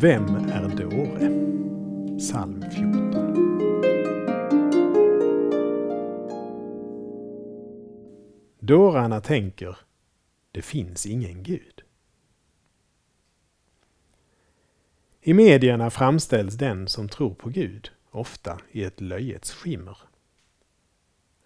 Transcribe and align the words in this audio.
Vem 0.00 0.36
är 0.36 0.68
dåre? 0.68 1.28
Psalm 2.18 2.64
14. 2.70 3.12
Dårarna 8.60 9.20
tänker, 9.20 9.78
det 10.52 10.62
finns 10.62 11.06
ingen 11.06 11.42
Gud. 11.42 11.82
I 15.20 15.34
medierna 15.34 15.90
framställs 15.90 16.54
den 16.54 16.88
som 16.88 17.08
tror 17.08 17.34
på 17.34 17.48
Gud 17.48 17.90
ofta 18.10 18.60
i 18.72 18.84
ett 18.84 19.00
löjets 19.00 19.52
skimmer. 19.52 19.98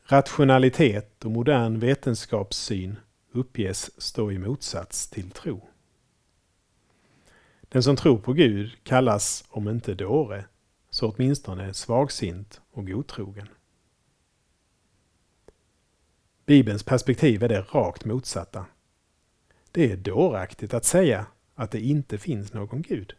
Rationalitet 0.04 1.24
och 1.24 1.30
modern 1.30 1.78
vetenskapssyn 1.78 2.98
uppges 3.32 4.02
stå 4.02 4.32
i 4.32 4.38
motsats 4.38 5.10
till 5.10 5.30
tro. 5.30 5.71
Den 7.72 7.82
som 7.82 7.96
tror 7.96 8.18
på 8.18 8.32
Gud 8.32 8.84
kallas, 8.84 9.44
om 9.48 9.68
inte 9.68 9.94
dåre, 9.94 10.44
så 10.90 11.10
åtminstone 11.10 11.74
svagsint 11.74 12.60
och 12.70 12.86
godtrogen. 12.86 13.48
Bibelns 16.46 16.82
perspektiv 16.82 17.42
är 17.42 17.48
det 17.48 17.60
rakt 17.60 18.04
motsatta. 18.04 18.66
Det 19.70 19.92
är 19.92 19.96
dåraktigt 19.96 20.74
att 20.74 20.84
säga 20.84 21.26
att 21.54 21.70
det 21.70 21.80
inte 21.80 22.18
finns 22.18 22.52
någon 22.52 22.82
Gud. 22.82 23.14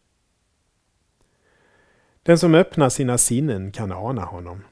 Den 2.23 2.39
som 2.39 2.55
öppnar 2.55 2.89
sina 2.89 3.17
sinnen 3.17 3.71
kan 3.71 3.91
ana 3.91 4.25
honom. 4.25 4.63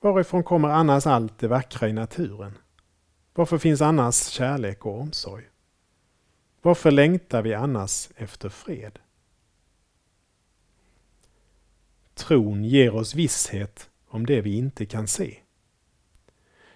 Varifrån 0.00 0.44
kommer 0.44 0.68
annars 0.68 1.06
allt 1.06 1.38
det 1.38 1.48
vackra 1.48 1.88
i 1.88 1.92
naturen? 1.92 2.58
Varför 3.34 3.58
finns 3.58 3.80
annars 3.80 4.14
kärlek 4.14 4.86
och 4.86 5.00
omsorg? 5.00 5.49
Varför 6.62 6.90
längtar 6.90 7.42
vi 7.42 7.54
annars 7.54 8.08
efter 8.16 8.48
fred? 8.48 8.98
Tron 12.14 12.64
ger 12.64 12.94
oss 12.94 13.14
visshet 13.14 13.90
om 14.06 14.26
det 14.26 14.40
vi 14.40 14.56
inte 14.56 14.86
kan 14.86 15.08
se. 15.08 15.38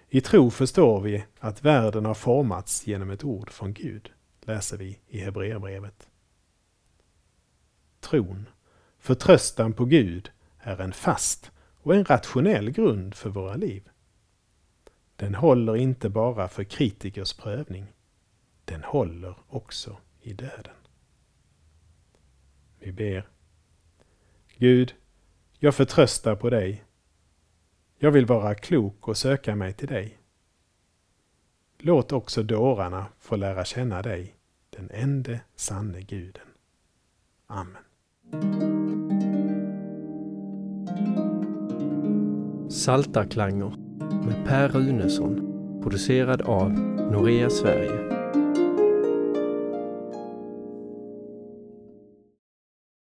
I 0.09 0.21
tro 0.21 0.51
förstår 0.51 1.01
vi 1.01 1.25
att 1.39 1.63
världen 1.63 2.05
har 2.05 2.13
formats 2.13 2.87
genom 2.87 3.09
ett 3.09 3.23
ord 3.23 3.49
från 3.51 3.73
Gud, 3.73 4.11
läser 4.41 4.77
vi 4.77 4.99
i 5.07 5.19
Hebreerbrevet. 5.19 6.09
Tron, 7.99 8.49
förtröstan 8.99 9.73
på 9.73 9.85
Gud, 9.85 10.31
är 10.59 10.81
en 10.81 10.93
fast 10.93 11.51
och 11.77 11.95
en 11.95 12.05
rationell 12.05 12.71
grund 12.71 13.15
för 13.15 13.29
våra 13.29 13.55
liv. 13.55 13.89
Den 15.15 15.35
håller 15.35 15.75
inte 15.75 16.09
bara 16.09 16.47
för 16.47 16.63
kritikers 16.63 17.33
prövning. 17.33 17.94
Den 18.65 18.83
håller 18.83 19.35
också 19.47 19.97
i 20.21 20.33
döden. 20.33 20.75
Vi 22.79 22.91
ber. 22.91 23.27
Gud, 24.57 24.95
jag 25.59 25.75
förtröstar 25.75 26.35
på 26.35 26.49
dig. 26.49 26.83
Jag 27.97 28.11
vill 28.11 28.25
vara 28.25 28.55
klok 28.55 29.07
och 29.07 29.17
söka 29.17 29.55
mig 29.55 29.73
till 29.73 29.87
dig. 29.87 30.19
Låt 31.77 32.11
också 32.11 32.43
dårarna 32.43 33.05
få 33.19 33.35
lära 33.35 33.65
känna 33.65 34.01
dig, 34.01 34.35
den 34.69 34.89
ende 34.91 35.39
sanne 35.55 36.01
guden. 36.01 36.47
Amen. 37.47 37.83
Saltarklanger 42.69 43.75
med 44.25 44.45
Per 44.45 44.69
Runesson 44.69 45.55
producerad 45.83 46.41
av 46.41 46.71
Norea 47.11 47.49
Sverige 47.49 48.14